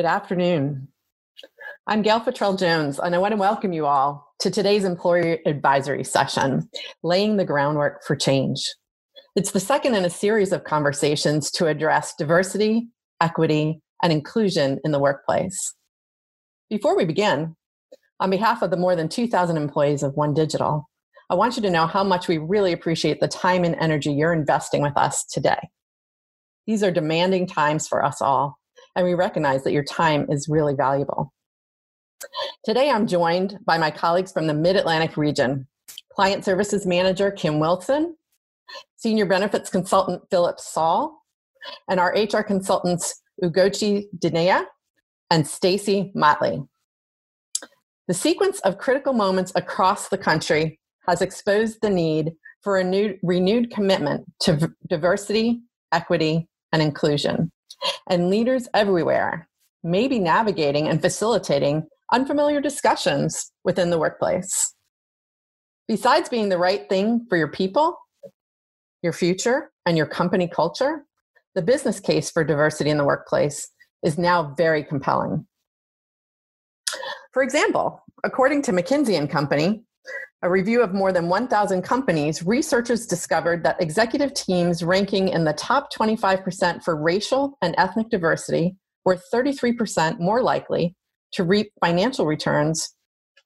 [0.00, 0.88] Good afternoon.
[1.86, 6.04] I'm Gail Futrell Jones, and I want to welcome you all to today's Employer Advisory
[6.04, 6.70] session,
[7.02, 8.64] Laying the Groundwork for Change.
[9.36, 12.88] It's the second in a series of conversations to address diversity,
[13.20, 15.74] equity, and inclusion in the workplace.
[16.70, 17.54] Before we begin,
[18.20, 20.88] on behalf of the more than 2,000 employees of One Digital,
[21.28, 24.32] I want you to know how much we really appreciate the time and energy you're
[24.32, 25.68] investing with us today.
[26.66, 28.59] These are demanding times for us all,
[28.96, 31.32] and we recognize that your time is really valuable.
[32.64, 35.66] Today, I'm joined by my colleagues from the Mid Atlantic region
[36.12, 38.16] Client Services Manager Kim Wilson,
[38.96, 41.22] Senior Benefits Consultant Philip Saul,
[41.88, 44.64] and our HR consultants Ugochi Dinea
[45.30, 46.62] and Stacy Motley.
[48.08, 53.16] The sequence of critical moments across the country has exposed the need for a new,
[53.22, 57.50] renewed commitment to diversity, equity, and inclusion
[58.08, 59.48] and leaders everywhere
[59.82, 64.74] may be navigating and facilitating unfamiliar discussions within the workplace.
[65.88, 67.96] Besides being the right thing for your people,
[69.02, 71.04] your future, and your company culture,
[71.54, 73.68] the business case for diversity in the workplace
[74.04, 75.46] is now very compelling.
[77.32, 79.82] For example, according to McKinsey and Company,
[80.42, 85.52] a review of more than 1,000 companies, researchers discovered that executive teams ranking in the
[85.52, 88.74] top 25% for racial and ethnic diversity
[89.04, 90.94] were 33% more likely
[91.32, 92.94] to reap financial returns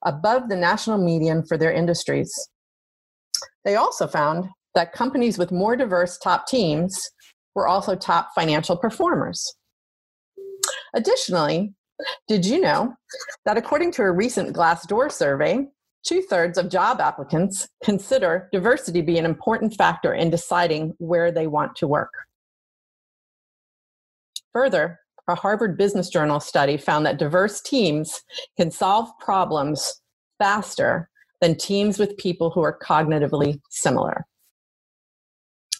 [0.04, 2.32] above the national median for their industries.
[3.64, 7.00] They also found that companies with more diverse top teams
[7.54, 9.56] were also top financial performers.
[10.94, 11.74] Additionally,
[12.28, 12.94] did you know
[13.44, 15.66] that according to a recent Glassdoor survey,
[16.04, 21.46] Two thirds of job applicants consider diversity be an important factor in deciding where they
[21.46, 22.12] want to work.
[24.52, 28.20] Further, a Harvard Business Journal study found that diverse teams
[28.58, 30.02] can solve problems
[30.38, 31.08] faster
[31.40, 34.26] than teams with people who are cognitively similar.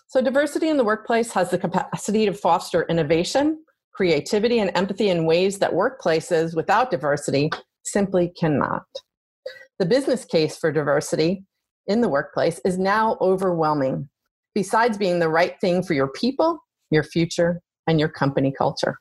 [0.09, 5.27] So, diversity in the workplace has the capacity to foster innovation, creativity, and empathy in
[5.27, 7.51] ways that workplaces without diversity
[7.85, 8.85] simply cannot.
[9.79, 11.45] The business case for diversity
[11.89, 14.09] in the workplace is now overwhelming,
[14.55, 18.97] besides being the right thing for your people, your future, and your company culture.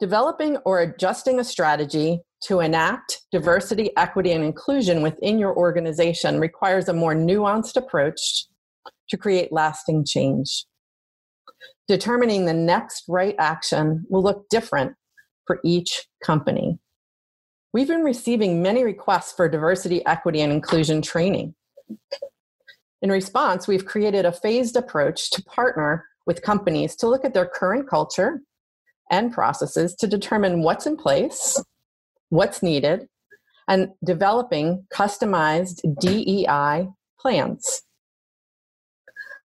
[0.00, 6.88] Developing or adjusting a strategy to enact diversity, equity, and inclusion within your organization requires
[6.88, 8.46] a more nuanced approach
[9.08, 10.66] to create lasting change.
[11.88, 14.94] Determining the next right action will look different
[15.46, 16.78] for each company.
[17.74, 21.56] We've been receiving many requests for diversity, equity, and inclusion training.
[23.02, 27.46] In response, we've created a phased approach to partner with companies to look at their
[27.46, 28.42] current culture
[29.10, 31.60] and processes to determine what's in place,
[32.28, 33.08] what's needed,
[33.66, 37.82] and developing customized DEI plans.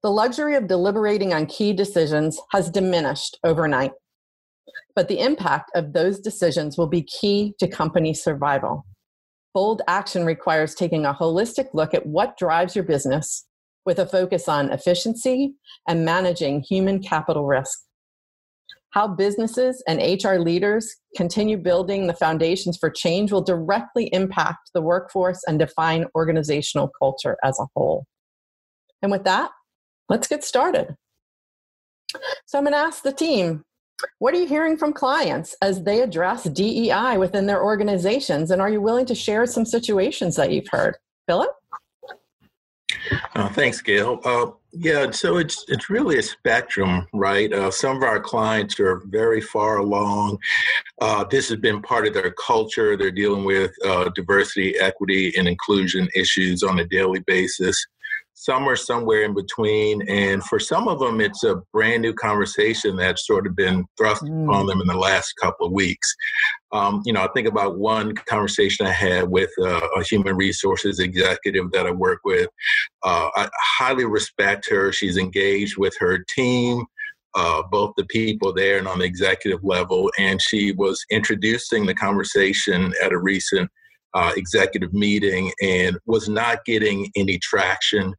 [0.03, 3.93] The luxury of deliberating on key decisions has diminished overnight
[4.95, 8.87] but the impact of those decisions will be key to company survival.
[9.53, 13.47] Bold action requires taking a holistic look at what drives your business
[13.87, 15.55] with a focus on efficiency
[15.89, 17.81] and managing human capital risk.
[18.91, 24.81] How businesses and HR leaders continue building the foundations for change will directly impact the
[24.81, 28.07] workforce and define organizational culture as a whole.
[29.03, 29.51] And with that,
[30.09, 30.95] let's get started.
[32.47, 33.65] So I'm going to ask the team
[34.19, 38.51] what are you hearing from clients as they address DEI within their organizations?
[38.51, 40.97] And are you willing to share some situations that you've heard?
[41.27, 41.51] Philip?
[43.35, 44.21] Uh, thanks, Gail.
[44.25, 47.53] Uh, yeah, so it's it's really a spectrum, right?
[47.53, 50.39] Uh, some of our clients are very far along.
[51.01, 52.97] Uh, this has been part of their culture.
[52.97, 57.85] They're dealing with uh, diversity, equity, and inclusion issues on a daily basis
[58.45, 60.07] some are somewhere in between.
[60.09, 64.23] And for some of them it's a brand new conversation that's sort of been thrust
[64.23, 64.45] mm.
[64.45, 66.15] upon them in the last couple of weeks.
[66.73, 70.99] Um, you know i think about one conversation i had with uh, a human resources
[70.99, 72.49] executive that i work with.
[73.03, 73.49] Uh, i
[73.79, 74.93] highly respect her.
[74.93, 76.85] She's engaged with her team
[77.35, 80.11] uh, both the people there and on the executive level.
[80.19, 83.71] And she was introducing the conversation at a recent
[84.15, 88.15] uh, executive meeting and was not getting any traction.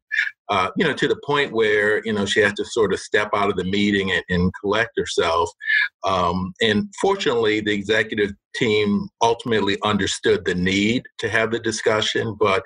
[0.48, 3.30] Uh, you know, to the point where you know she had to sort of step
[3.34, 5.50] out of the meeting and, and collect herself.
[6.04, 12.36] Um, and fortunately, the executive team ultimately understood the need to have the discussion.
[12.38, 12.62] But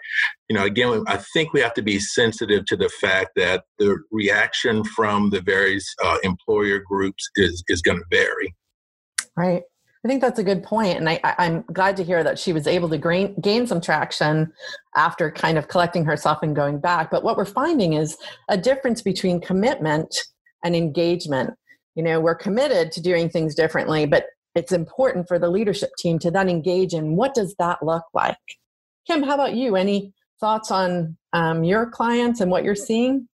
[0.51, 3.97] you know, again, I think we have to be sensitive to the fact that the
[4.11, 8.55] reaction from the various uh, employer groups is is going to vary.
[9.37, 9.63] Right.
[10.05, 12.67] I think that's a good point, and I, am glad to hear that she was
[12.67, 14.51] able to gain, gain some traction
[14.97, 17.11] after kind of collecting herself and going back.
[17.11, 18.17] But what we're finding is
[18.49, 20.17] a difference between commitment
[20.65, 21.51] and engagement.
[21.97, 24.25] You know, we're committed to doing things differently, but
[24.55, 28.37] it's important for the leadership team to then engage in what does that look like.
[29.07, 29.77] Kim, how about you?
[29.77, 33.29] Any thoughts on um, your clients and what you're seeing?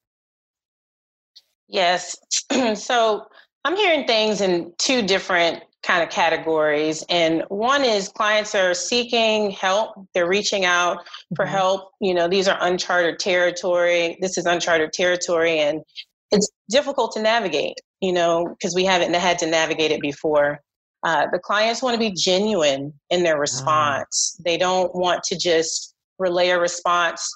[1.69, 2.17] Yes.
[2.75, 3.27] so
[3.65, 7.05] I'm hearing things in two different kind of categories.
[7.09, 11.55] And one is clients are seeking help, they're reaching out for mm-hmm.
[11.55, 11.91] help.
[12.01, 14.17] You know, these are uncharted territory.
[14.21, 15.83] This is uncharted territory, and
[16.31, 20.61] it's difficult to navigate, you know, because we haven't had to navigate it before.
[21.03, 24.41] Uh, the clients want to be genuine in their response.
[24.43, 27.31] They don't want to just relay a response,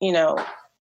[0.00, 0.36] you know,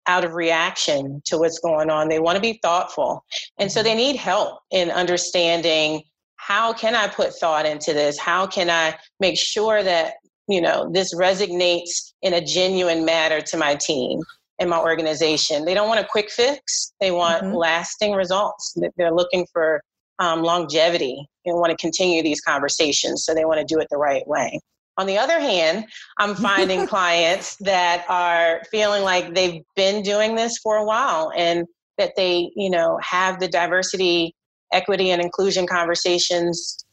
[0.07, 2.07] out of reaction to what's going on.
[2.07, 3.25] They want to be thoughtful.
[3.59, 3.89] And so mm-hmm.
[3.89, 6.03] they need help in understanding
[6.41, 8.17] how can I put thought into this?
[8.17, 10.15] How can I make sure that,
[10.47, 14.21] you know, this resonates in a genuine manner to my team
[14.57, 15.65] and my organization?
[15.65, 16.93] They don't want a quick fix.
[16.99, 17.53] They want mm-hmm.
[17.53, 18.75] lasting results.
[18.97, 19.83] They're looking for
[20.17, 23.23] um, longevity and want to continue these conversations.
[23.23, 24.59] So they want to do it the right way.
[24.97, 25.85] On the other hand,
[26.17, 31.67] I'm finding clients that are feeling like they've been doing this for a while and
[31.99, 34.33] that they, you know, have the diversity
[34.71, 36.85] equity and inclusion conversations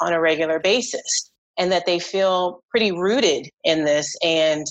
[0.00, 4.14] on a regular basis and that they feel pretty rooted in this.
[4.24, 4.66] And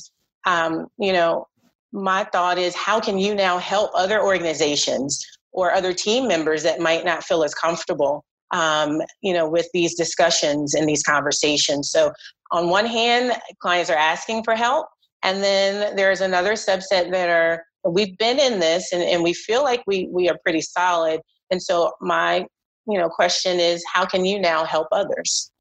[0.46, 1.48] um, you know
[1.94, 6.80] my thought is how can you now help other organizations or other team members that
[6.80, 11.92] might not feel as comfortable um, you know with these discussions and these conversations?
[11.92, 12.12] So
[12.52, 14.88] on one hand clients are asking for help
[15.24, 19.64] and then there's another subset that are we've been in this and, and we feel
[19.64, 21.22] like we we are pretty solid
[21.52, 22.46] and so my,
[22.88, 25.52] you know, question is how can you now help others?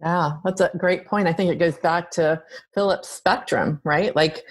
[0.00, 1.28] Yeah, that's a great point.
[1.28, 2.42] I think it goes back to
[2.74, 4.14] Philip's spectrum, right?
[4.16, 4.42] Like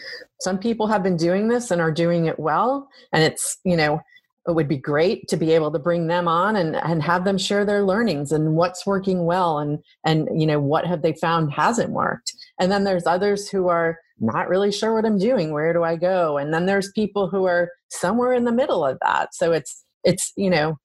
[0.42, 2.88] some people have been doing this and are doing it well.
[3.14, 4.00] And it's, you know,
[4.48, 7.38] it would be great to be able to bring them on and, and have them
[7.38, 11.52] share their learnings and what's working well and and you know what have they found
[11.52, 15.74] hasn't worked and then there's others who are not really sure what i'm doing where
[15.74, 19.34] do i go and then there's people who are somewhere in the middle of that
[19.34, 20.78] so it's it's you know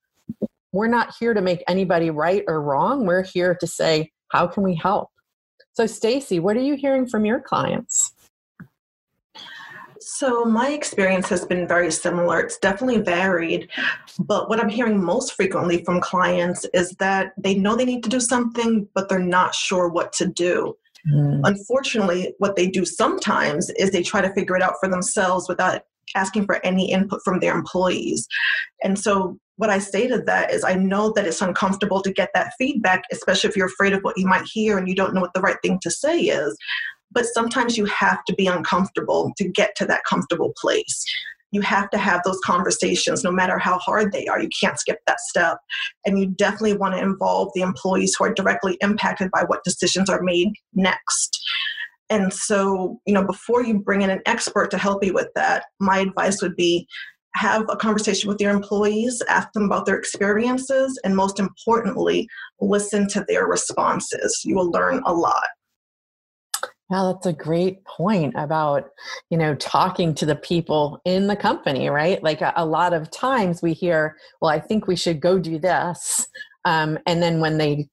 [0.73, 4.63] we're not here to make anybody right or wrong we're here to say how can
[4.63, 5.09] we help
[5.73, 8.13] so stacy what are you hearing from your clients
[10.07, 12.41] so my experience has been very similar.
[12.41, 13.71] It's definitely varied,
[14.19, 18.11] but what I'm hearing most frequently from clients is that they know they need to
[18.11, 20.77] do something, but they're not sure what to do.
[21.11, 21.41] Mm.
[21.45, 25.83] Unfortunately, what they do sometimes is they try to figure it out for themselves without
[26.15, 28.27] asking for any input from their employees.
[28.83, 32.31] And so what I say to that is I know that it's uncomfortable to get
[32.35, 35.21] that feedback, especially if you're afraid of what you might hear and you don't know
[35.21, 36.57] what the right thing to say is.
[37.13, 41.05] But sometimes you have to be uncomfortable to get to that comfortable place.
[41.53, 44.43] You have to have those conversations no matter how hard they are.
[44.43, 45.59] You can't skip that step.
[46.05, 50.11] And you definitely want to involve the employees who are directly impacted by what decisions
[50.11, 51.41] are made next.
[52.11, 55.65] And so, you know, before you bring in an expert to help you with that,
[55.81, 56.87] my advice would be
[57.37, 62.29] have a conversation with your employees, ask them about their experiences, and most importantly,
[62.61, 64.43] listen to their responses.
[64.45, 65.47] You will learn a lot.
[66.91, 68.91] Yeah, that's a great point about,
[69.31, 72.23] you know, talking to the people in the company, right?
[72.23, 75.59] Like a, a lot of times we hear, well, I think we should go do
[75.59, 76.29] this.
[76.67, 77.89] Um, and then when they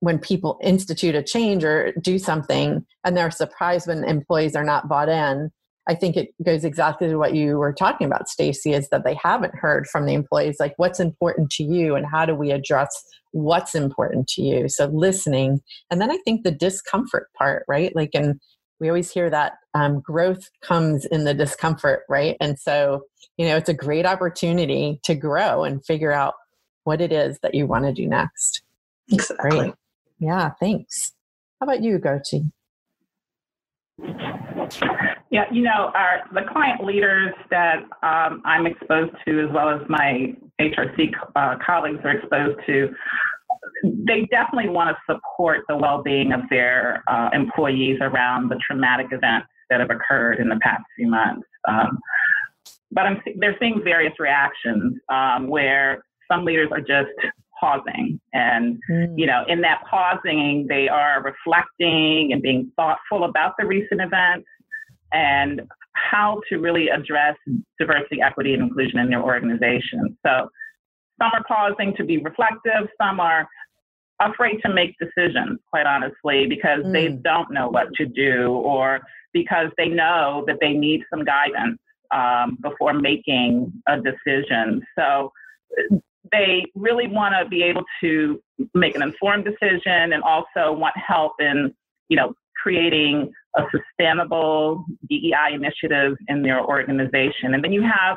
[0.00, 4.88] when people institute a change or do something and they're surprised when employees are not
[4.88, 5.50] bought in
[5.88, 9.14] i think it goes exactly to what you were talking about stacy is that they
[9.14, 13.04] haven't heard from the employees like what's important to you and how do we address
[13.32, 14.68] what's important to you?
[14.68, 17.94] So listening and then i think the discomfort part right?
[17.94, 18.40] Like and
[18.80, 22.36] we always hear that um, growth comes in the discomfort right?
[22.40, 23.02] And so
[23.36, 26.34] you know it's a great opportunity to grow and figure out
[26.84, 28.62] what it is that you want to do next.
[29.10, 29.50] Exactly.
[29.50, 29.74] Great.
[30.20, 31.12] Yeah, thanks.
[31.58, 32.52] How about you, Gochi?
[35.30, 39.80] Yeah, you know, our the client leaders that um, I'm exposed to, as well as
[39.88, 42.90] my HRC uh, colleagues are exposed to,
[43.84, 49.48] they definitely want to support the well-being of their uh, employees around the traumatic events
[49.70, 51.46] that have occurred in the past few months.
[51.66, 51.98] Um,
[52.90, 57.10] but I'm, they're seeing various reactions um, where some leaders are just
[57.60, 58.20] pausing.
[58.32, 59.14] And, mm.
[59.16, 64.48] you know, in that pausing, they are reflecting and being thoughtful about the recent events
[65.12, 65.62] and
[65.92, 67.36] how to really address
[67.78, 70.16] diversity, equity, and inclusion in their organization.
[70.24, 70.48] So
[71.20, 73.46] some are pausing to be reflective, some are
[74.20, 76.92] afraid to make decisions, quite honestly, because mm.
[76.92, 79.00] they don't know what to do or
[79.32, 81.78] because they know that they need some guidance
[82.12, 84.82] um, before making a decision.
[84.98, 85.32] So
[86.32, 88.40] they really want to be able to
[88.74, 91.74] make an informed decision and also want help in,
[92.08, 97.54] you know, creating a sustainable DEI initiative in their organization.
[97.54, 98.16] And then you have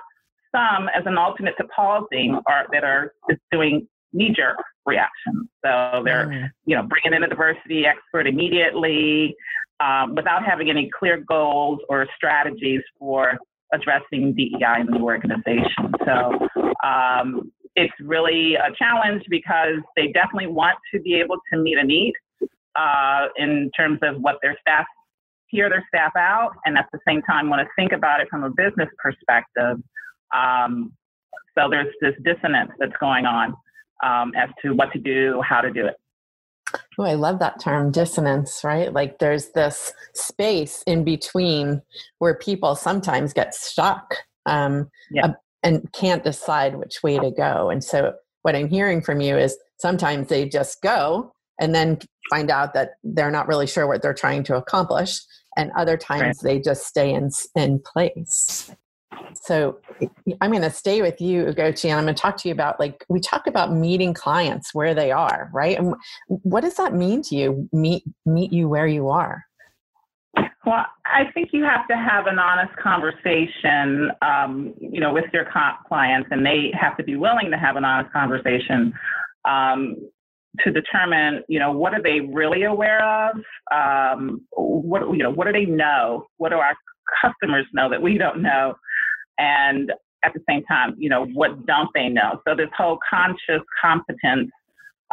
[0.53, 5.49] some as an alternate to pausing are that are just doing knee-jerk reactions.
[5.65, 6.49] So they're, mm.
[6.65, 9.35] you know, bringing in a diversity expert immediately
[9.79, 13.37] um, without having any clear goals or strategies for
[13.73, 15.91] addressing DEI in the organization.
[16.05, 16.47] So
[16.83, 21.83] um, it's really a challenge because they definitely want to be able to meet a
[21.83, 22.13] need
[22.75, 24.85] uh, in terms of what their staff
[25.47, 28.43] hear their staff out, and at the same time want to think about it from
[28.43, 29.77] a business perspective.
[30.35, 30.91] Um,
[31.55, 33.53] so there's this dissonance that's going on
[34.03, 35.95] um, as to what to do, how to do it.
[36.97, 38.91] Oh, I love that term dissonance, right?
[38.91, 41.83] Like there's this space in between
[42.17, 44.15] where people sometimes get stuck
[44.45, 45.33] um, yeah.
[45.63, 47.69] And can't decide which way to go.
[47.69, 52.51] And so, what I'm hearing from you is sometimes they just go and then find
[52.51, 55.19] out that they're not really sure what they're trying to accomplish.
[55.55, 58.71] And other times they just stay in, in place.
[59.35, 59.79] So
[60.41, 62.79] I'm going to stay with you, Ugochi, and I'm going to talk to you about
[62.79, 65.77] like we talk about meeting clients where they are, right?
[65.77, 65.95] And
[66.27, 67.69] what does that mean to you?
[67.71, 69.45] Meet meet you where you are.
[70.65, 75.45] Well, I think you have to have an honest conversation, um, you know, with your
[75.87, 78.93] clients, and they have to be willing to have an honest conversation
[79.45, 79.97] um,
[80.63, 83.35] to determine, you know, what are they really aware of?
[83.71, 86.27] Um, what you know, what do they know?
[86.37, 86.75] What do our
[87.21, 88.75] customers know that we don't know?
[89.37, 89.91] and
[90.23, 92.41] at the same time, you know, what don't they know?
[92.47, 94.51] So this whole conscious competence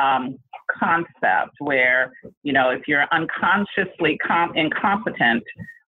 [0.01, 0.39] um,
[0.79, 2.13] concept, where
[2.43, 5.45] you know, if you're unconsciously com- incompetent,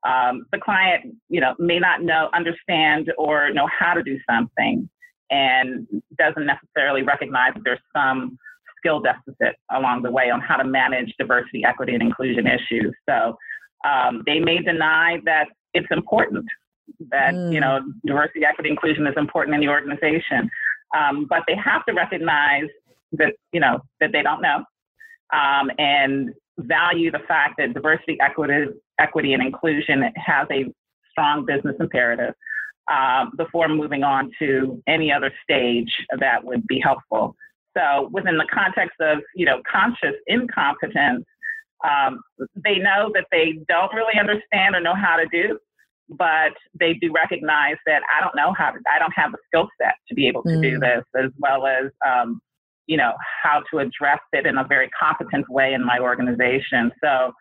[0.07, 4.89] um, the client, you know, may not know, understand, or know how to do something,
[5.29, 8.37] and doesn't necessarily recognize that there's some
[8.77, 12.93] skill deficit along the way on how to manage diversity, equity, and inclusion issues.
[13.07, 13.37] So
[13.87, 16.45] um, they may deny that it's important
[17.09, 17.53] that mm.
[17.53, 20.49] you know diversity, equity, inclusion is important in the organization,
[20.97, 22.67] um, but they have to recognize
[23.13, 24.63] that you know that they don't know,
[25.33, 28.65] um, and value the fact that diversity, equity,
[28.99, 30.65] equity, and inclusion has a
[31.11, 32.33] strong business imperative
[32.91, 37.35] um, before moving on to any other stage that would be helpful.
[37.77, 41.25] So within the context of you know conscious incompetence,
[41.87, 42.21] um,
[42.55, 45.57] they know that they don't really understand or know how to do
[46.11, 49.69] but they do recognize that I don't know how to, I don't have the skill
[49.81, 50.61] set to be able to mm.
[50.61, 52.41] do this, as well as, um,
[52.87, 56.91] you know, how to address it in a very competent way in my organization.
[57.03, 57.31] So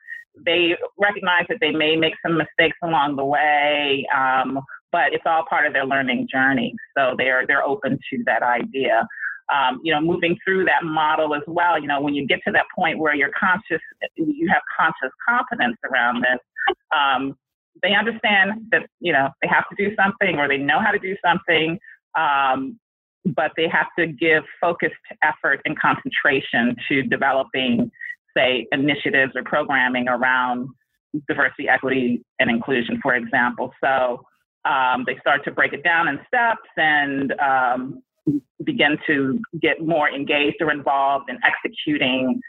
[0.45, 4.61] they recognize that they may make some mistakes along the way, um,
[4.93, 6.75] but it's all part of their learning journey.
[6.97, 9.07] So they're they're open to that idea.
[9.53, 11.81] Um, you know, moving through that model as well.
[11.81, 13.83] You know, when you get to that point where you're conscious,
[14.17, 16.39] you have conscious competence around this.
[16.97, 17.35] Um,
[17.83, 20.99] they understand that you know they have to do something or they know how to
[20.99, 21.79] do something
[22.19, 22.79] um,
[23.25, 27.91] but they have to give focused effort and concentration to developing
[28.37, 30.69] say initiatives or programming around
[31.29, 34.23] diversity equity and inclusion for example so
[34.65, 38.03] um, they start to break it down in steps and um,
[38.65, 42.41] begin to get more engaged or involved in executing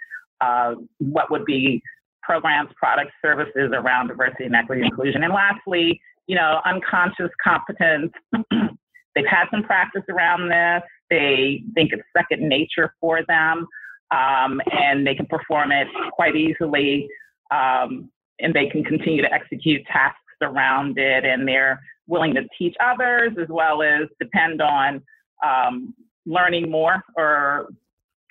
[0.42, 1.82] uh, what would be
[2.22, 5.24] programs, products, services around diversity and equity and inclusion.
[5.24, 8.12] And lastly, you know, unconscious competence.
[9.16, 10.84] They've had some practice around this.
[11.10, 13.68] They think it's second nature for them,
[14.12, 17.08] um, and they can perform it quite easily.
[17.52, 22.76] Um, and they can continue to execute tasks around it, and they're willing to teach
[22.84, 25.02] others as well as depend on
[25.46, 25.94] um,
[26.26, 27.68] learning more or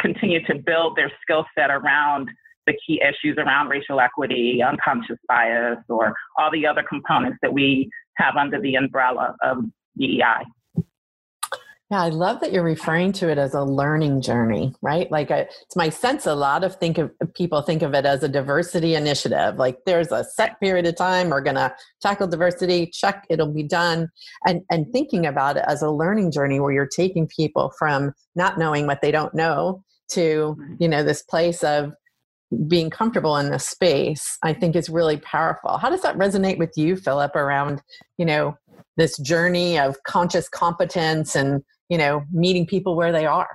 [0.01, 2.29] continue to build their skill set around
[2.67, 7.89] the key issues around racial equity, unconscious bias, or all the other components that we
[8.17, 9.59] have under the umbrella of
[9.99, 10.45] DEI.
[11.91, 15.11] Yeah, I love that you're referring to it as a learning journey, right?
[15.11, 18.23] Like, I, it's my sense a lot of think of people think of it as
[18.23, 19.57] a diversity initiative.
[19.57, 22.87] Like, there's a set period of time we're going to tackle diversity.
[22.87, 24.09] Check, it'll be done,
[24.47, 28.57] and and thinking about it as a learning journey where you're taking people from not
[28.57, 29.83] knowing what they don't know
[30.13, 31.93] to you know this place of
[32.67, 36.73] being comfortable in this space i think is really powerful how does that resonate with
[36.77, 37.81] you philip around
[38.19, 38.57] you know
[38.97, 43.49] this journey of conscious competence and you know meeting people where they are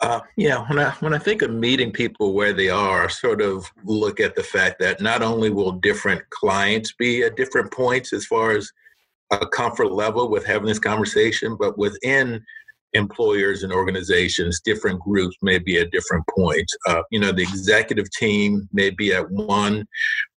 [0.00, 3.40] Uh, yeah, when I when I think of meeting people where they are, I sort
[3.42, 8.12] of look at the fact that not only will different clients be at different points
[8.12, 8.70] as far as
[9.32, 12.40] a comfort level with having this conversation, but within
[12.92, 16.74] employers and organizations, different groups may be at different points.
[16.86, 19.84] Uh, you know, the executive team may be at one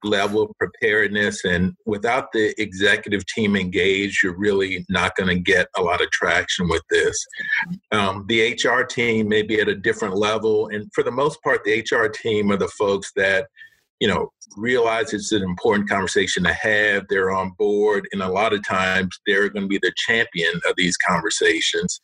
[0.05, 5.69] level of preparedness, and without the executive team engaged, you're really not going to get
[5.77, 7.17] a lot of traction with this.
[7.93, 11.65] Um, the HR team may be at a different level, and for the most part,
[11.65, 13.49] the HR team are the folks that
[14.01, 17.05] you know, realize it's an important conversation to have.
[17.09, 20.75] They're on board, and a lot of times they're going to be the champion of
[20.77, 22.01] these conversations.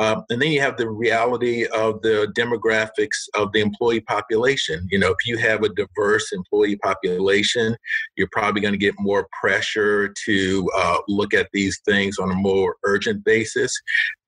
[0.00, 4.88] Um, and then you have the reality of the demographics of the employee population.
[4.90, 7.76] You know, if you have a diverse employee population,
[8.16, 12.34] you're probably going to get more pressure to uh, look at these things on a
[12.34, 13.78] more urgent basis.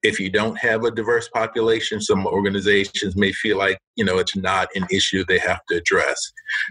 [0.02, 4.36] If you don't have a diverse population, some organizations may feel like, you know, it's
[4.36, 6.18] not an issue they have to address.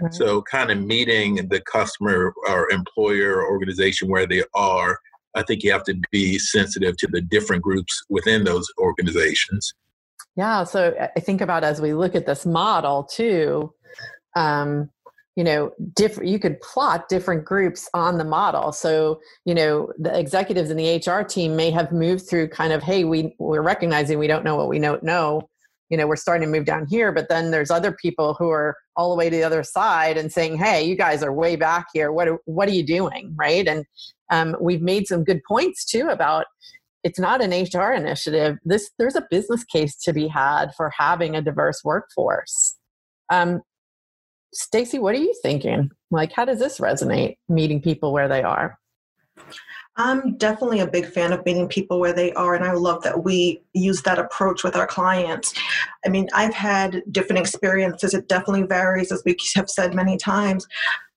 [0.02, 0.14] Right.
[0.14, 4.98] So, kind of meeting the customer or employer or organization where they are
[5.36, 9.74] I think you have to be sensitive to the different groups within those organizations.
[10.36, 10.64] Yeah.
[10.64, 13.74] So I think about as we look at this model too,
[14.36, 14.90] um,
[15.36, 16.30] you know, different.
[16.30, 18.74] You could plot different groups on the model.
[18.74, 22.84] So you know, the executives in the HR team may have moved through kind of,
[22.84, 25.50] hey, we we're recognizing we don't know what we don't know.
[25.92, 28.76] You know, we're starting to move down here, but then there's other people who are
[28.96, 31.88] all the way to the other side and saying, "Hey, you guys are way back
[31.94, 32.12] here.
[32.12, 33.68] What are, what are you doing?" Right?
[33.68, 33.86] And
[34.32, 36.46] um, we've made some good points too about
[37.04, 38.58] it's not an HR initiative.
[38.64, 42.78] This there's a business case to be had for having a diverse workforce.
[43.30, 43.62] Um,
[44.54, 45.92] Stacy, what are you thinking?
[46.10, 47.38] Like, how does this resonate?
[47.48, 48.78] Meeting people where they are.
[49.98, 53.24] I'm definitely a big fan of meeting people where they are, and I love that
[53.24, 55.54] we use that approach with our clients.
[56.06, 58.14] I mean, I've had different experiences.
[58.14, 60.66] It definitely varies, as we have said many times.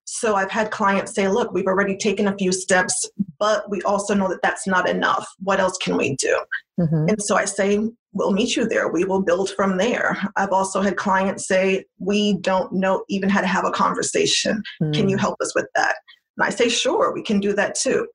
[0.06, 3.08] So I've had clients say, look, we've already taken a few steps,
[3.38, 5.26] but we also know that that's not enough.
[5.42, 6.38] What else can we do?
[6.78, 7.08] Mm-hmm.
[7.08, 7.80] And so I say,
[8.12, 8.88] we'll meet you there.
[8.88, 10.16] We will build from there.
[10.36, 14.62] I've also had clients say, we don't know even how to have a conversation.
[14.80, 14.92] Mm-hmm.
[14.92, 15.20] Can you mm.
[15.20, 15.96] help us with that?
[16.36, 18.06] And I say, sure, we can do that too.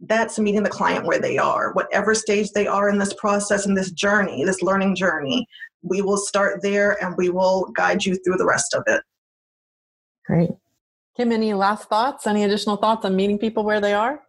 [0.00, 3.74] That's meeting the client where they are, whatever stage they are in this process, in
[3.74, 5.46] this journey, this learning journey.
[5.82, 9.02] We will start there and we will guide you through the rest of it.
[10.26, 10.50] Great.
[11.16, 12.26] Kim, any last thoughts?
[12.26, 14.20] Any additional thoughts on meeting people where they are?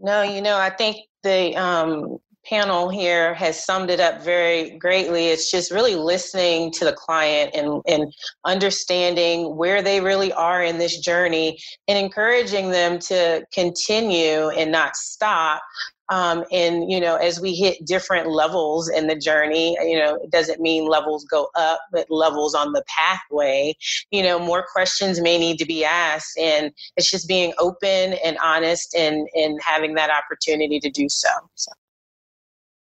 [0.00, 5.26] No, you know, I think the um, panel here has summed it up very greatly.
[5.26, 8.12] It's just really listening to the client and, and
[8.44, 14.96] understanding where they really are in this journey and encouraging them to continue and not
[14.96, 15.62] stop
[16.10, 20.30] um, and you know as we hit different levels in the journey you know it
[20.30, 23.74] doesn't mean levels go up but levels on the pathway
[24.10, 28.36] you know more questions may need to be asked and it's just being open and
[28.42, 31.72] honest and and having that opportunity to do so, so.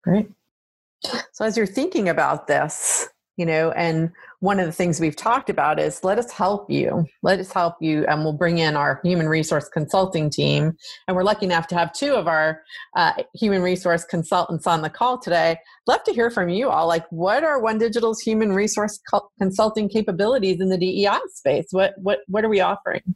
[0.03, 0.29] Great
[1.31, 4.11] so as you're thinking about this you know and
[4.43, 7.75] one of the things we've talked about is let us help you let us help
[7.79, 10.75] you and we'll bring in our human resource consulting team.
[11.07, 12.61] And we're lucky enough to have two of our
[12.97, 15.57] uh, human resource consultants on the call today.
[15.87, 16.87] Love to hear from you all.
[16.87, 21.67] Like what are one digital's human resource co- consulting capabilities in the dei space?
[21.71, 23.15] What what what are we offering?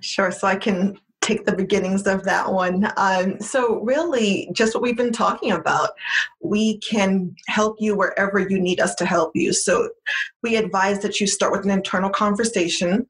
[0.00, 0.32] Sure.
[0.32, 2.90] So I can take the beginnings of that one.
[2.96, 5.90] Um, so, really, just what we've been talking about,
[6.40, 9.52] we can help you wherever you need us to help you.
[9.52, 9.90] So,
[10.42, 13.06] we advise that you start with an internal conversation.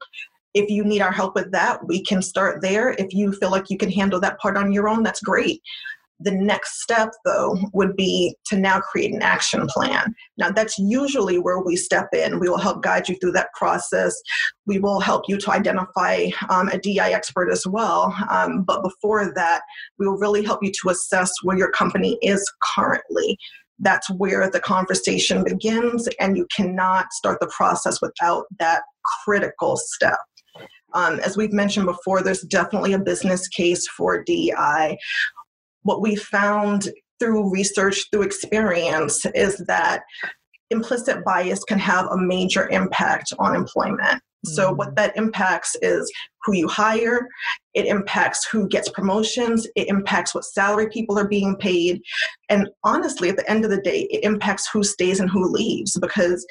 [0.53, 2.91] If you need our help with that, we can start there.
[2.91, 5.61] If you feel like you can handle that part on your own, that's great.
[6.21, 10.13] The next step, though, would be to now create an action plan.
[10.37, 12.39] Now, that's usually where we step in.
[12.39, 14.19] We will help guide you through that process.
[14.65, 18.13] We will help you to identify um, a DI expert as well.
[18.29, 19.61] Um, but before that,
[19.97, 22.43] we will really help you to assess where your company is
[22.75, 23.37] currently.
[23.79, 28.81] That's where the conversation begins, and you cannot start the process without that
[29.23, 30.19] critical step.
[30.93, 34.97] Um, as we've mentioned before, there's definitely a business case for DI
[35.83, 36.89] what we found
[37.19, 40.03] through research, through experience, is that
[40.69, 44.21] implicit bias can have a major impact on employment.
[44.45, 44.77] So, mm-hmm.
[44.77, 46.09] what that impacts is
[46.45, 47.27] who you hire,
[47.73, 52.01] it impacts who gets promotions, it impacts what salary people are being paid.
[52.47, 55.97] And honestly, at the end of the day, it impacts who stays and who leaves
[55.99, 56.45] because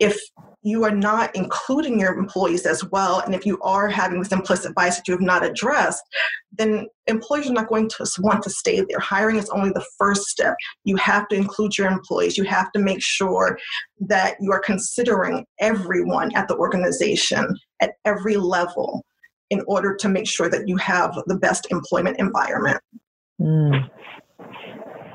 [0.00, 0.18] if
[0.68, 4.74] you are not including your employees as well, and if you are having this implicit
[4.74, 6.02] bias that you have not addressed,
[6.52, 8.98] then employers are not going to want to stay there.
[8.98, 10.54] Hiring is only the first step.
[10.84, 12.36] You have to include your employees.
[12.36, 13.58] You have to make sure
[14.00, 17.46] that you are considering everyone at the organization
[17.80, 19.04] at every level
[19.50, 22.80] in order to make sure that you have the best employment environment.
[23.40, 23.88] Mm.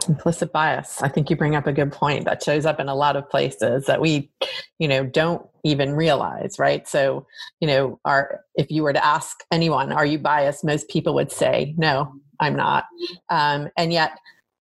[0.07, 1.01] Implicit bias.
[1.01, 3.29] I think you bring up a good point that shows up in a lot of
[3.29, 4.31] places that we,
[4.79, 6.87] you know, don't even realize, right?
[6.87, 7.25] So,
[7.59, 10.63] you know, are if you were to ask anyone, are you biased?
[10.63, 12.85] Most people would say, no, I'm not.
[13.29, 14.11] Um, and yet,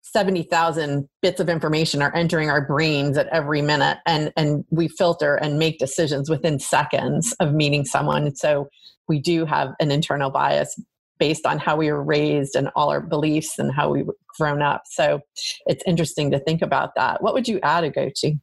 [0.03, 5.35] 70,000 bits of information are entering our brains at every minute and and we filter
[5.35, 8.69] and make decisions within seconds of meeting someone so
[9.09, 10.79] we do have an internal bias
[11.19, 14.03] based on how we were raised and all our beliefs and how we
[14.37, 15.19] grown up so
[15.65, 18.39] it's interesting to think about that what would you add Ugochi?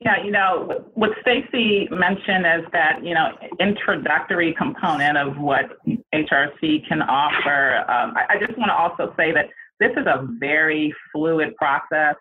[0.00, 5.64] Yeah, you know, what Stacy mentioned is that, you know, introductory component of what
[6.14, 7.78] HRC can offer.
[7.90, 9.46] Um, I, I, just want to also say that
[9.80, 12.14] this is a very fluid process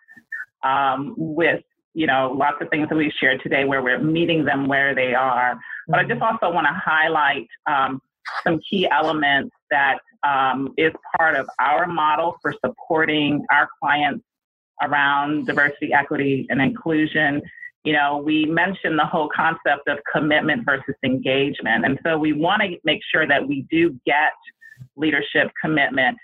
[0.63, 1.61] um, with
[1.93, 5.13] you know lots of things that we've shared today where we're meeting them where they
[5.13, 6.23] are but i just mm-hmm.
[6.23, 8.01] also want to highlight um,
[8.43, 9.97] some key elements that
[10.28, 14.23] um, is part of our model for supporting our clients
[14.82, 17.41] around diversity equity and inclusion.
[17.84, 21.86] You know we mentioned the whole concept of commitment versus engagement.
[21.86, 24.34] And so we want to make sure that we do get
[24.97, 26.17] leadership commitment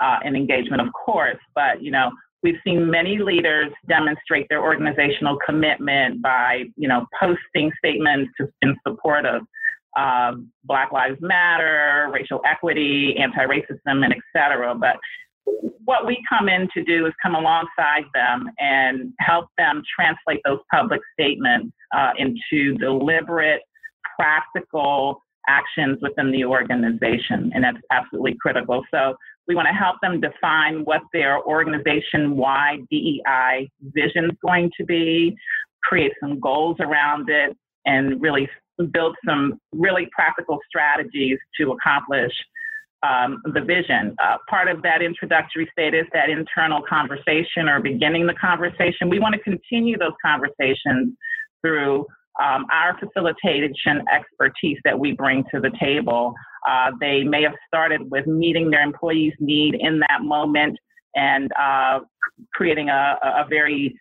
[0.00, 2.10] uh, and engagement, of course, but you know,
[2.42, 8.30] we've seen many leaders demonstrate their organizational commitment by you know posting statements
[8.62, 9.42] in support of
[9.96, 10.32] uh,
[10.64, 14.74] Black Lives Matter, racial equity, anti-racism, and et cetera.
[14.74, 14.96] But
[15.84, 20.58] what we come in to do is come alongside them and help them translate those
[20.72, 23.62] public statements uh, into deliberate,
[24.18, 28.82] practical actions within the organization, and that's absolutely critical.
[28.92, 29.14] So
[29.46, 34.84] we want to help them define what their organization wide DEI vision is going to
[34.84, 35.36] be,
[35.84, 38.48] create some goals around it, and really
[38.84, 42.32] build some really practical strategies to accomplish
[43.02, 44.14] um, the vision.
[44.22, 49.08] Uh, part of that introductory state is that internal conversation or beginning the conversation.
[49.08, 51.14] We want to continue those conversations
[51.62, 52.06] through
[52.42, 56.34] um, our facilitation expertise that we bring to the table.
[56.68, 60.78] Uh, they may have started with meeting their employees' need in that moment
[61.14, 62.00] and uh,
[62.52, 63.98] creating a, a very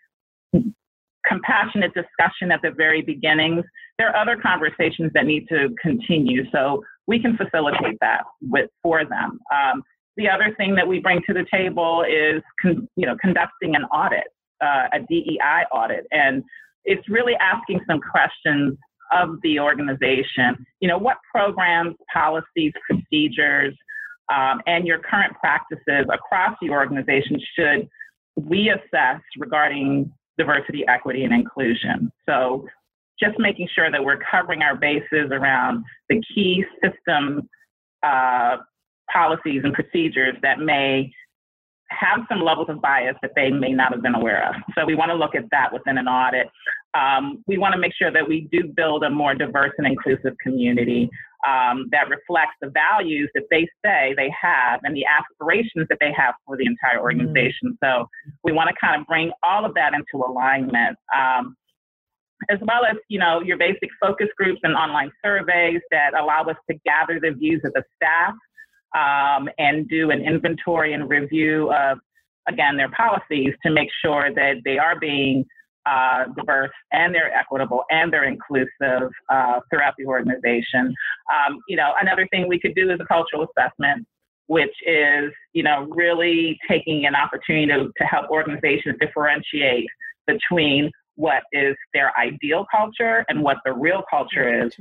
[1.28, 3.64] compassionate discussion at the very beginnings.
[3.98, 9.06] There are other conversations that need to continue, so we can facilitate that with for
[9.06, 9.40] them.
[9.54, 9.84] Um,
[10.18, 13.84] the other thing that we bring to the table is, con, you know, conducting an
[13.86, 14.28] audit,
[14.62, 16.44] uh, a DEI audit, and
[16.86, 18.78] it's really asking some questions
[19.12, 20.66] of the organization.
[20.80, 23.76] You know, what programs, policies, procedures,
[24.34, 27.88] um, and your current practices across the organization should
[28.36, 32.12] we assess regarding diversity, equity, and inclusion?
[32.28, 32.68] So,
[33.20, 37.48] just making sure that we're covering our bases around the key system
[38.04, 38.58] uh,
[39.12, 41.12] policies and procedures that may
[41.90, 44.56] have some levels of bias that they may not have been aware of.
[44.78, 46.48] So we want to look at that within an audit.
[46.94, 50.34] Um, we want to make sure that we do build a more diverse and inclusive
[50.42, 51.10] community
[51.48, 56.12] um, that reflects the values that they say they have and the aspirations that they
[56.18, 57.04] have for the entire mm-hmm.
[57.04, 57.78] organization.
[57.84, 57.86] Mm-hmm.
[57.86, 58.08] So
[58.44, 60.98] we want to kind of bring all of that into alignment.
[61.16, 61.56] Um,
[62.50, 66.58] as well as you know your basic focus groups and online surveys that allow us
[66.70, 68.36] to gather the views of the staff
[68.96, 72.00] um, and do an inventory and review of,
[72.48, 75.46] again, their policies to make sure that they are being
[75.86, 80.94] uh, diverse and they're equitable and they're inclusive uh, throughout the organization.
[81.32, 84.08] Um, you know, another thing we could do is a cultural assessment,
[84.48, 89.88] which is, you know, really taking an opportunity to, to help organizations differentiate
[90.26, 94.74] between what is their ideal culture and what the real culture is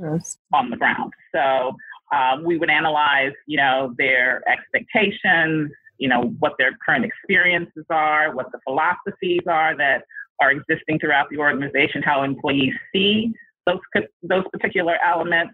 [0.53, 1.13] on the ground.
[1.33, 1.75] So
[2.13, 8.35] um, we would analyze, you know, their expectations, you know, what their current experiences are,
[8.35, 10.03] what the philosophies are that
[10.41, 13.33] are existing throughout the organization, how employees see
[13.65, 13.79] those
[14.21, 15.53] those particular elements,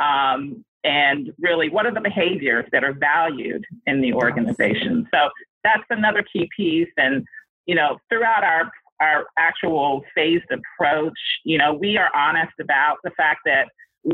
[0.00, 5.06] um, and really what are the behaviors that are valued in the organization.
[5.12, 5.28] So
[5.62, 7.24] that's another key piece, and
[7.66, 8.70] you know, throughout our
[9.02, 13.66] our actual phased approach, you know, we are honest about the fact that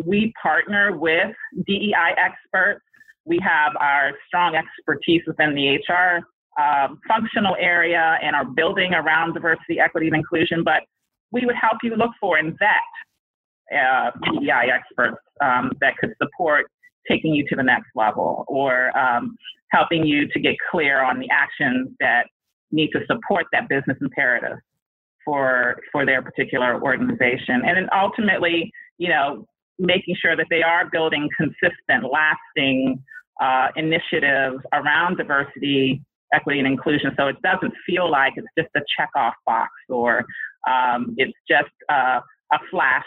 [0.05, 1.35] we partner with
[1.67, 2.83] DEI experts.
[3.25, 6.25] We have our strong expertise within the HR
[6.61, 10.65] um, functional area and are building around diversity, equity, and inclusion.
[10.65, 10.83] But
[11.31, 16.67] we would help you look for and vet uh, DEI experts um, that could support
[17.09, 19.37] taking you to the next level or um,
[19.71, 22.27] helping you to get clear on the actions that
[22.71, 24.59] need to support that business imperative
[25.29, 29.45] for for their particular organization and then ultimately you know
[29.79, 32.99] making sure that they are building consistent lasting
[33.43, 38.81] uh, initiatives around diversity equity and inclusion so it doesn't feel like it's just a
[38.97, 40.25] check off box or
[40.67, 42.21] um, it's just uh,
[42.53, 43.05] a flash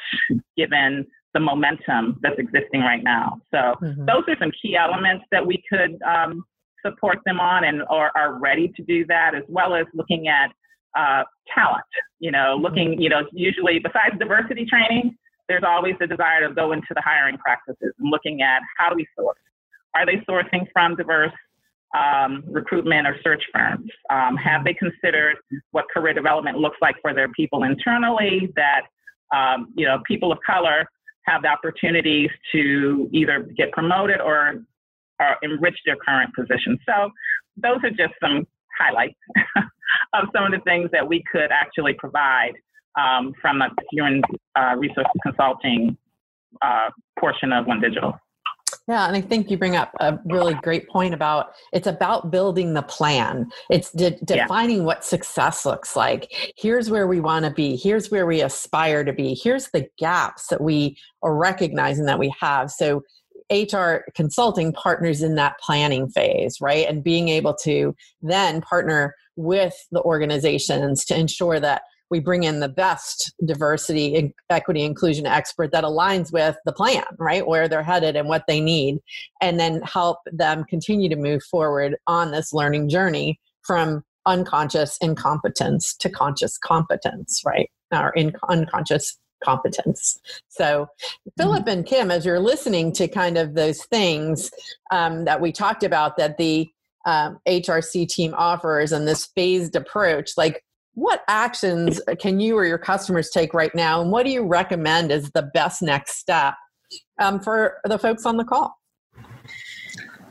[0.55, 3.39] given the momentum that's existing right now.
[3.51, 4.05] So mm-hmm.
[4.05, 6.43] those are some key elements that we could um,
[6.85, 10.51] support them on and or are ready to do that, as well as looking at
[10.97, 11.23] uh,
[11.53, 11.83] talent.
[12.19, 12.63] You know, mm-hmm.
[12.63, 15.15] looking, you know, usually besides diversity training,
[15.47, 18.95] there's always the desire to go into the hiring practices and looking at how do
[18.95, 19.37] we source.
[19.95, 21.33] Are they sourcing from diverse
[21.93, 23.89] um, recruitment or search firms?
[24.09, 25.37] Um, have they considered
[25.71, 28.49] what career development looks like for their people internally?
[28.55, 28.83] That
[29.35, 30.85] um, you know, people of color
[31.25, 34.63] have the opportunities to either get promoted or,
[35.19, 36.77] or enrich their current position.
[36.85, 37.11] So
[37.57, 38.45] those are just some
[38.77, 39.15] highlights
[40.13, 42.53] of some of the things that we could actually provide
[42.99, 44.21] um, from a human
[44.55, 45.97] uh, resource consulting
[46.61, 48.13] uh, portion of One Digital.
[48.87, 52.73] Yeah, and I think you bring up a really great point about it's about building
[52.73, 53.49] the plan.
[53.69, 54.83] It's de- defining yeah.
[54.83, 56.31] what success looks like.
[56.57, 57.75] Here's where we want to be.
[57.75, 59.39] Here's where we aspire to be.
[59.41, 62.71] Here's the gaps that we are recognizing that we have.
[62.71, 63.03] So
[63.51, 66.87] HR consulting partners in that planning phase, right?
[66.87, 72.59] And being able to then partner with the organizations to ensure that we bring in
[72.59, 77.47] the best diversity equity inclusion expert that aligns with the plan right?
[77.47, 78.99] Where they're headed and what they need
[79.41, 85.95] and then help them continue to move forward on this learning journey from unconscious incompetence
[85.95, 87.69] to conscious competence right?
[87.91, 90.19] Or in unconscious competence.
[90.49, 90.87] So
[91.37, 91.69] philip mm-hmm.
[91.69, 94.51] and kim as you're listening to kind of those things
[94.91, 96.69] um, that we talked about that the
[97.05, 102.77] um, hrc team offers and this phased approach like what actions can you or your
[102.77, 104.01] customers take right now?
[104.01, 106.55] And what do you recommend as the best next step
[107.19, 108.75] um, for the folks on the call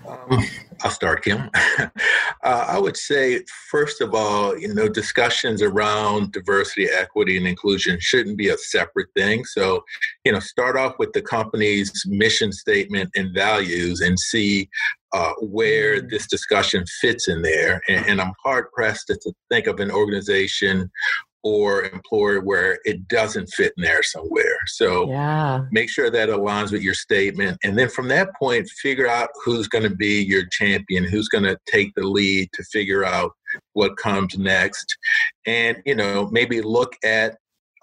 [0.08, 0.44] um,
[0.82, 1.50] I'll start, Kim.
[1.78, 1.88] uh,
[2.42, 8.38] I would say, first of all, you know, discussions around diversity, equity, and inclusion shouldn't
[8.38, 9.44] be a separate thing.
[9.44, 9.84] So,
[10.24, 14.68] you know, start off with the company's mission statement and values and see
[15.12, 16.08] uh, where mm-hmm.
[16.08, 17.82] this discussion fits in there.
[17.88, 20.90] And, and I'm hard pressed to, to think of an organization
[21.42, 24.58] or employer where it doesn't fit in there somewhere.
[24.66, 25.62] So yeah.
[25.70, 27.58] make sure that aligns with your statement.
[27.64, 31.44] And then from that point, figure out who's going to be your champion, who's going
[31.44, 33.32] to take the lead to figure out
[33.72, 34.96] what comes next.
[35.46, 37.36] And, you know, maybe look at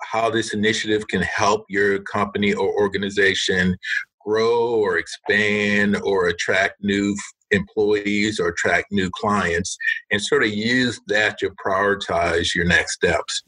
[0.04, 3.76] how this initiative can help your company or organization
[4.24, 7.16] grow or expand or attract new
[7.52, 9.78] employees or attract new clients
[10.12, 13.44] and sort of use that to prioritize your next steps.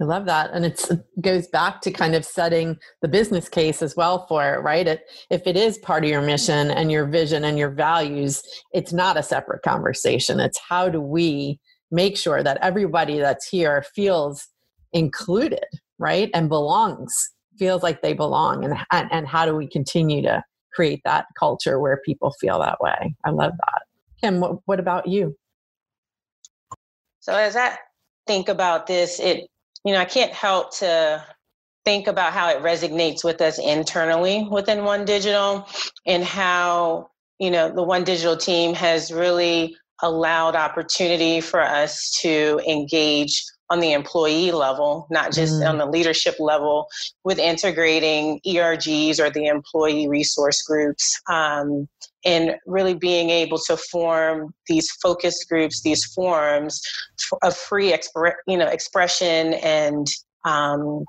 [0.00, 0.50] I love that.
[0.52, 0.84] And it
[1.22, 4.86] goes back to kind of setting the business case as well for it, right?
[4.86, 5.00] It,
[5.30, 9.16] if it is part of your mission and your vision and your values, it's not
[9.16, 10.38] a separate conversation.
[10.38, 14.46] It's how do we make sure that everybody that's here feels
[14.92, 15.64] included,
[15.98, 16.30] right?
[16.34, 17.14] And belongs,
[17.58, 18.64] feels like they belong.
[18.64, 20.44] And, and, and how do we continue to
[20.76, 23.16] create that culture where people feel that way.
[23.24, 23.82] I love that.
[24.20, 25.34] Kim, what, what about you?
[27.20, 27.76] So as I
[28.26, 29.48] think about this, it
[29.84, 31.24] you know I can't help to
[31.84, 35.66] think about how it resonates with us internally within One Digital,
[36.06, 42.60] and how you know the One Digital team has really allowed opportunity for us to
[42.68, 45.68] engage on the employee level, not just mm.
[45.68, 46.86] on the leadership level,
[47.24, 51.88] with integrating ERGs or the employee resource groups, um,
[52.24, 56.80] and really being able to form these focus groups, these forums
[57.42, 60.06] of free expre- you know, expression and
[60.46, 61.04] um,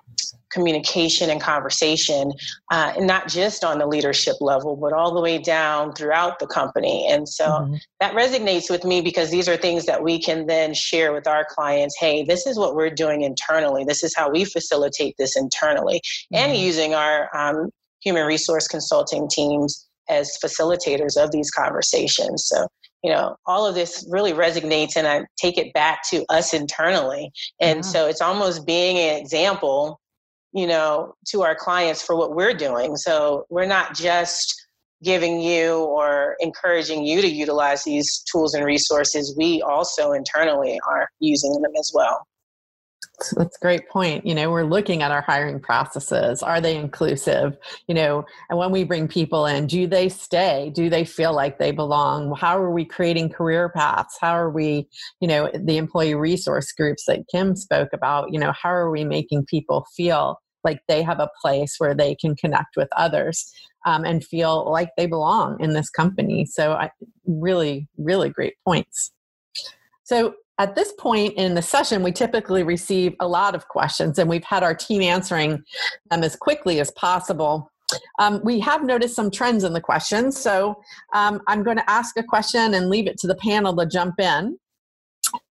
[0.51, 2.31] communication and conversation,
[2.71, 6.47] uh, and not just on the leadership level, but all the way down throughout the
[6.47, 7.07] company.
[7.09, 7.75] And so mm-hmm.
[7.99, 11.45] that resonates with me because these are things that we can then share with our
[11.49, 11.95] clients.
[11.99, 13.83] Hey, this is what we're doing internally.
[13.85, 16.01] This is how we facilitate this internally,
[16.33, 16.35] mm-hmm.
[16.35, 17.69] and using our um,
[18.01, 22.45] human resource consulting teams as facilitators of these conversations.
[22.47, 22.67] So
[23.07, 27.31] you know all of this really resonates and i take it back to us internally
[27.61, 27.81] and yeah.
[27.81, 29.99] so it's almost being an example
[30.53, 32.95] you know, to our clients for what we're doing.
[32.95, 34.55] So we're not just
[35.03, 39.35] giving you or encouraging you to utilize these tools and resources.
[39.37, 42.25] We also internally are using them as well.
[43.35, 44.27] That's a great point.
[44.27, 46.43] You know, we're looking at our hiring processes.
[46.43, 47.57] Are they inclusive?
[47.87, 50.71] You know, and when we bring people in, do they stay?
[50.75, 52.35] Do they feel like they belong?
[52.35, 54.17] How are we creating career paths?
[54.21, 54.87] How are we,
[55.19, 59.03] you know, the employee resource groups that Kim spoke about, you know, how are we
[59.03, 63.51] making people feel like they have a place where they can connect with others
[63.87, 66.45] um, and feel like they belong in this company?
[66.45, 66.91] So, I
[67.25, 69.11] really, really great points.
[70.03, 74.29] So, at this point in the session, we typically receive a lot of questions, and
[74.29, 75.63] we've had our team answering
[76.09, 77.71] them as quickly as possible.
[78.19, 80.75] Um, we have noticed some trends in the questions, so
[81.13, 84.19] um, I'm going to ask a question and leave it to the panel to jump
[84.19, 84.57] in.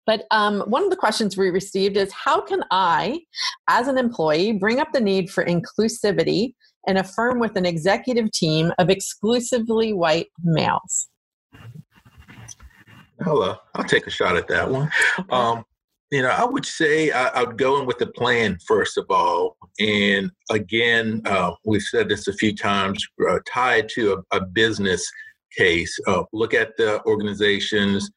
[0.05, 3.21] But um, one of the questions we received is How can I,
[3.67, 6.53] as an employee, bring up the need for inclusivity
[6.87, 11.09] in a firm with an executive team of exclusively white males?
[13.25, 14.91] I'll, uh, I'll take a shot at that one.
[15.29, 15.63] Um,
[16.12, 19.57] you know, I would say I, would go in with the plan first of all.
[19.79, 25.09] And again, uh, we've said this a few times, uh, tied to a, a business
[25.57, 25.97] case.
[26.07, 28.12] Uh, look at the organization's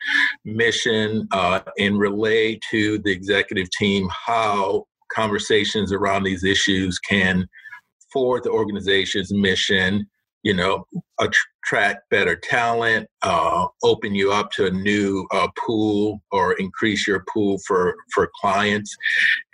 [0.44, 7.46] mission uh, and relay to the executive team how conversations around these issues can
[8.12, 10.06] forward the organization's mission
[10.46, 10.86] you know,
[11.18, 17.24] attract better talent, uh, open you up to a new uh, pool or increase your
[17.34, 18.94] pool for, for clients,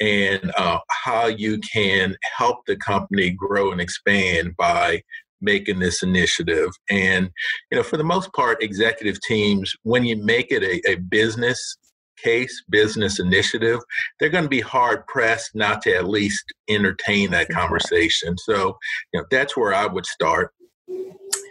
[0.02, 5.00] and uh, how you can help the company grow and expand by
[5.40, 6.68] making this initiative.
[6.90, 7.30] And,
[7.70, 11.78] you know, for the most part, executive teams, when you make it a, a business
[12.22, 13.80] case, business initiative,
[14.20, 18.36] they're going to be hard pressed not to at least entertain that conversation.
[18.36, 18.76] So,
[19.14, 20.52] you know, that's where I would start.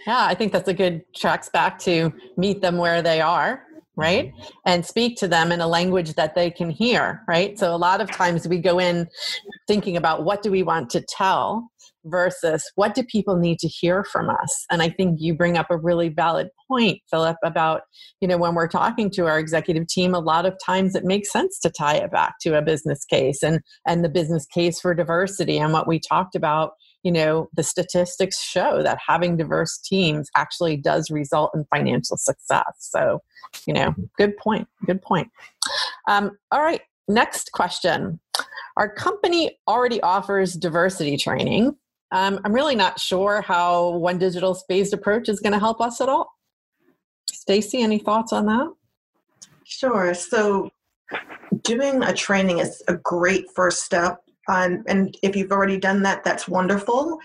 [0.08, 3.63] Yeah, I think that's a good tracks back to meet them where they are,
[3.95, 4.34] right?
[4.65, 7.58] And speak to them in a language that they can hear, right?
[7.60, 9.08] So a lot of times we go in
[9.67, 11.69] thinking about what do we want to tell
[12.06, 15.67] versus what do people need to hear from us and i think you bring up
[15.69, 17.82] a really valid point philip about
[18.21, 21.32] you know when we're talking to our executive team a lot of times it makes
[21.32, 24.95] sense to tie it back to a business case and and the business case for
[24.95, 26.71] diversity and what we talked about
[27.03, 32.73] you know the statistics show that having diverse teams actually does result in financial success.
[32.79, 33.21] So
[33.65, 35.29] you know good point good point.
[36.07, 38.19] Um, all right next question.
[38.77, 41.75] Our company already offers diversity training.
[42.13, 46.01] Um, i'm really not sure how one digital phased approach is going to help us
[46.01, 46.31] at all.
[47.31, 48.67] Stacy any thoughts on that?
[49.63, 50.69] Sure so
[51.63, 56.23] doing a training is a great first step um, and if you've already done that,
[56.23, 57.19] that's wonderful.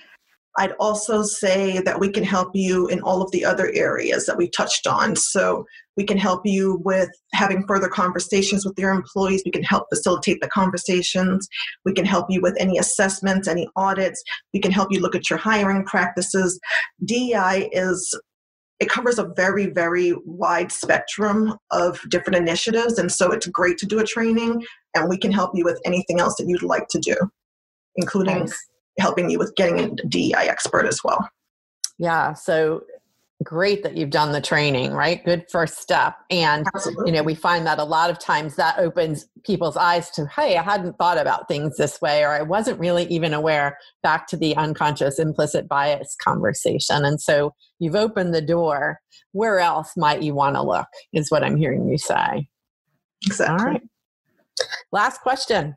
[0.59, 4.39] I'd also say that we can help you in all of the other areas that
[4.39, 5.15] we touched on.
[5.15, 9.43] So we can help you with having further conversations with your employees.
[9.45, 11.49] We can help facilitate the conversations.
[11.85, 14.23] We can help you with any assessments, any audits.
[14.55, 16.59] We can help you look at your hiring practices.
[17.05, 18.19] DEI is
[18.79, 23.87] it covers a very very wide spectrum of different initiatives and so it's great to
[23.87, 24.63] do a training
[24.97, 27.15] and we can help you with anything else that you'd like to do
[27.97, 28.67] including nice.
[28.99, 31.29] helping you with getting a dei expert as well.
[31.99, 32.83] Yeah so
[33.45, 35.25] great that you've done the training right?
[35.25, 36.17] Good first step.
[36.31, 37.11] And Absolutely.
[37.11, 40.57] you know we find that a lot of times that opens people's eyes to hey
[40.57, 44.37] i hadn't thought about things this way or i wasn't really even aware back to
[44.37, 47.05] the unconscious implicit bias conversation.
[47.05, 49.01] And so you've opened the door.
[49.33, 52.49] Where else might you want to look is what i'm hearing you say.
[53.27, 53.65] Exactly.
[53.65, 53.83] All right
[54.93, 55.75] last question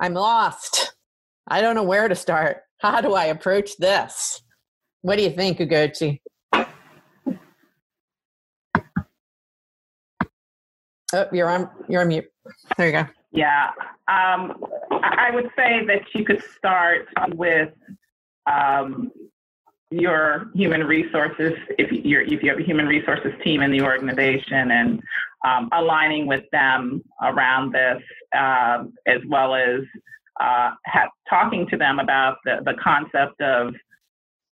[0.00, 0.94] i'm lost
[1.48, 4.42] i don't know where to start how do i approach this
[5.06, 6.20] what do you think, Ugochi?
[11.12, 11.70] Oh, you're on.
[11.88, 12.24] You're on mute.
[12.76, 13.06] There you go.
[13.30, 13.70] Yeah,
[14.08, 17.68] um, I would say that you could start with
[18.50, 19.12] um,
[19.90, 24.72] your human resources if you're if you have a human resources team in the organization
[24.72, 25.00] and
[25.46, 28.02] um, aligning with them around this,
[28.36, 29.80] uh, as well as
[30.40, 30.70] uh,
[31.28, 33.74] talking to them about the, the concept of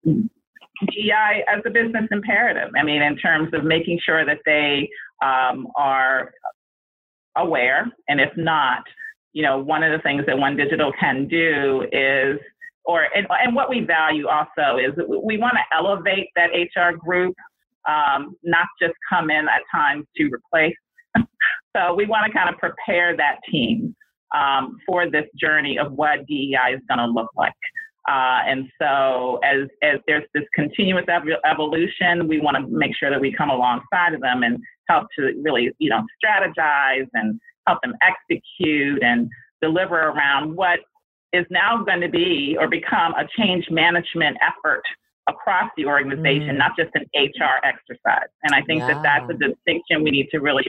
[0.05, 2.70] DEI as a business imperative.
[2.78, 4.89] I mean, in terms of making sure that they
[5.24, 6.32] um, are
[7.37, 8.85] aware, and if not,
[9.32, 12.39] you know, one of the things that One Digital can do is,
[12.85, 17.35] or and, and what we value also is we want to elevate that HR group,
[17.89, 20.76] um, not just come in at times to replace.
[21.76, 23.95] so we want to kind of prepare that team
[24.35, 27.53] um, for this journey of what DEI is going to look like.
[28.07, 33.09] Uh, and so, as, as there's this continuous ev- evolution, we want to make sure
[33.09, 34.59] that we come alongside of them and
[34.91, 39.30] help to really, you know, strategize and help them execute and
[39.62, 40.80] deliver around what
[41.35, 44.82] is now going to be or become a change management effort
[45.28, 46.59] across the organization, mm.
[46.59, 48.28] not just an HR exercise.
[48.43, 48.95] And I think yeah.
[48.95, 50.66] that that's a distinction we need to really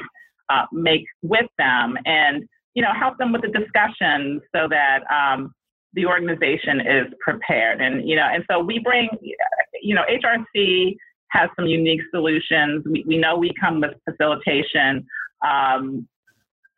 [0.50, 2.44] uh, make with them and,
[2.74, 5.54] you know, help them with the discussions so that um,
[5.94, 7.82] the organization is prepared.
[7.82, 9.10] And, you know, and so we bring,
[9.82, 10.96] you know, HRC
[11.30, 12.84] has some unique solutions.
[12.86, 15.06] We, we know we come with facilitation.
[15.46, 16.08] Um,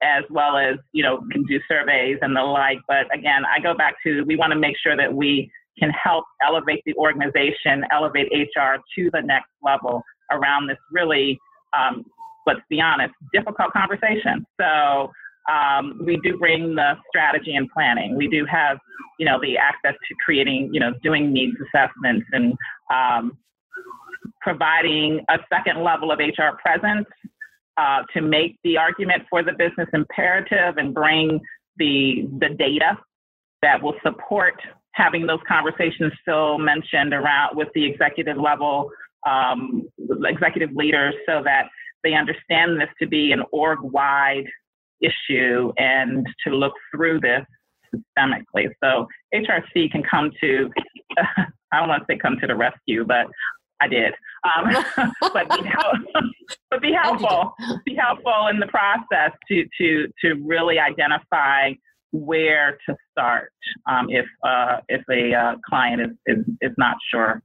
[0.02, 2.80] as well as you know can do surveys and the like.
[2.88, 6.26] But again i go back to we want to make sure that we can help
[6.46, 11.40] elevate the organization elevate hr to the next level around this really
[11.78, 12.04] um,
[12.48, 14.46] let's be honest difficult conversation.
[14.60, 15.12] So
[15.52, 18.16] um, we do bring the strategy and planning.
[18.16, 18.78] We do have
[19.20, 22.54] you know the access to creating you know doing needs assessments and
[22.92, 23.38] um,
[24.42, 27.08] providing a second level of hr presence
[27.78, 31.40] uh, to make the argument for the business imperative and bring
[31.78, 32.98] the, the data
[33.62, 34.56] that will support
[34.94, 38.90] having those conversations still mentioned around with the executive level
[39.28, 39.84] um,
[40.26, 41.68] executive leaders so that
[42.04, 44.46] they understand this to be an org wide
[45.02, 47.46] issue and to look through this
[47.94, 48.70] systemically.
[48.84, 50.70] So HRC can come to,
[51.18, 53.28] I don't want to say come to the rescue, but
[53.82, 54.14] I did.
[54.44, 54.86] Um,
[55.22, 55.70] but be
[56.72, 57.54] but be helpful.
[57.86, 61.74] Be helpful in the process to to to really identify
[62.12, 63.52] where to start
[63.90, 67.42] um, if uh, if a uh, client is, is is not sure.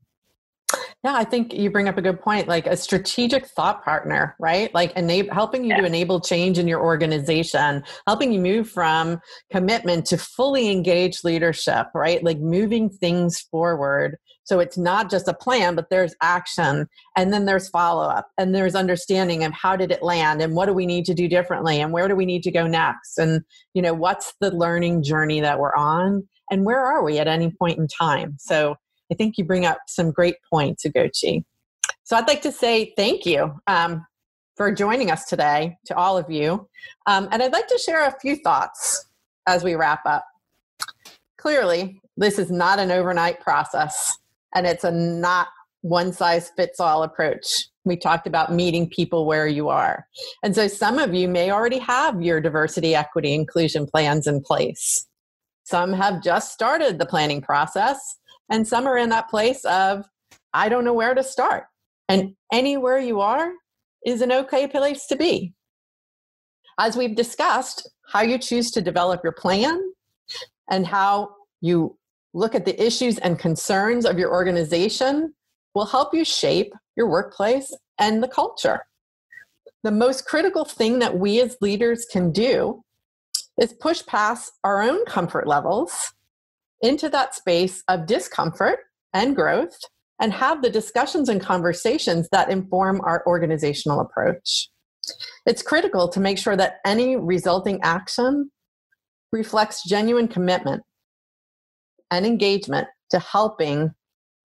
[1.05, 2.47] Yeah, I think you bring up a good point.
[2.47, 4.73] Like a strategic thought partner, right?
[4.73, 5.79] Like enable, helping you yeah.
[5.79, 11.89] to enable change in your organization, helping you move from commitment to fully engaged leadership,
[11.93, 12.23] right?
[12.23, 17.45] Like moving things forward so it's not just a plan, but there's action and then
[17.45, 20.87] there's follow up and there's understanding of how did it land and what do we
[20.87, 23.43] need to do differently and where do we need to go next and
[23.75, 27.51] you know what's the learning journey that we're on and where are we at any
[27.51, 28.37] point in time.
[28.39, 28.77] So
[29.11, 31.45] I think you bring up some great points, Ugochi.
[32.05, 34.05] So I'd like to say thank you um,
[34.57, 36.69] for joining us today to all of you.
[37.07, 39.07] Um, and I'd like to share a few thoughts
[39.47, 40.27] as we wrap up.
[41.39, 44.19] Clearly, this is not an overnight process
[44.55, 45.49] and it's a not
[45.83, 47.45] one size fits all approach.
[47.85, 50.07] We talked about meeting people where you are.
[50.45, 55.07] And so some of you may already have your diversity, equity, inclusion plans in place.
[55.65, 57.99] Some have just started the planning process,
[58.49, 60.05] and some are in that place of,
[60.53, 61.65] I don't know where to start.
[62.09, 63.53] And anywhere you are
[64.05, 65.55] is an okay place to be.
[66.79, 69.81] As we've discussed, how you choose to develop your plan
[70.71, 71.31] and how
[71.61, 71.97] you
[72.35, 75.35] look at the issues and concerns of your organization
[75.75, 78.81] will help you shape your workplace and the culture.
[79.83, 82.83] The most critical thing that we as leaders can do
[83.61, 86.13] is push past our own comfort levels
[86.81, 88.79] into that space of discomfort
[89.13, 89.79] and growth
[90.21, 94.69] and have the discussions and conversations that inform our organizational approach.
[95.47, 98.51] It's critical to make sure that any resulting action
[99.33, 100.83] reflects genuine commitment
[102.13, 103.91] and engagement to helping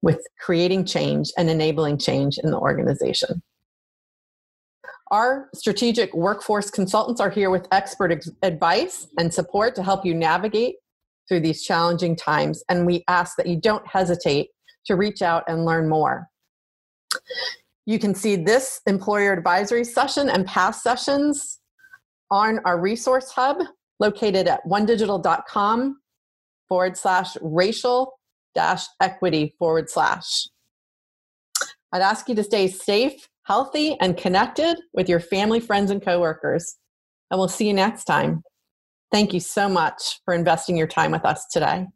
[0.02, 3.44] with creating change and enabling change in the organization.
[5.12, 10.16] Our strategic workforce consultants are here with expert ex- advice and support to help you
[10.16, 10.76] navigate
[11.28, 14.50] through these challenging times, and we ask that you don't hesitate
[14.86, 16.28] to reach out and learn more.
[17.86, 21.60] You can see this employer advisory session and past sessions
[22.32, 23.58] on our resource hub
[24.00, 25.98] located at onedigital.com
[26.68, 28.20] forward slash racial
[28.56, 30.48] dash equity forward slash.
[31.94, 36.76] I'd ask you to stay safe, healthy, and connected with your family, friends, and coworkers.
[37.32, 38.44] And we'll see you next time.
[39.12, 41.88] Thank you so much for investing your time with us today.